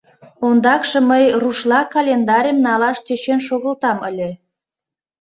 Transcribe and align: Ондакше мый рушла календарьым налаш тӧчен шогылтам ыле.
Ондакше 0.47 0.99
мый 1.11 1.23
рушла 1.41 1.81
календарьым 1.93 2.57
налаш 2.65 2.97
тӧчен 3.05 3.39
шогылтам 3.47 3.97
ыле. 4.09 4.29